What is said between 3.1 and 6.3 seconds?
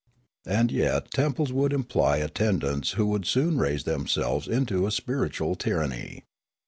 soon raise themselves into a spiritual tyranny.